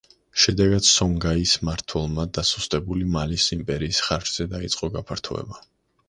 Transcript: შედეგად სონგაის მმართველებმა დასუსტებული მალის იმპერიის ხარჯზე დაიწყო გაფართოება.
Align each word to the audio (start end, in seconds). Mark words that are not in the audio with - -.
შედეგად 0.43 0.85
სონგაის 0.91 1.51
მმართველებმა 1.65 2.23
დასუსტებული 2.37 3.09
მალის 3.17 3.45
იმპერიის 3.57 3.99
ხარჯზე 4.07 4.47
დაიწყო 4.55 4.91
გაფართოება. 4.97 5.61